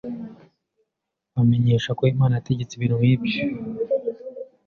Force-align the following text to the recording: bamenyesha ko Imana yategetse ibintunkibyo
bamenyesha 1.35 1.89
ko 1.97 2.03
Imana 2.13 2.33
yategetse 2.35 2.73
ibintunkibyo 2.73 3.41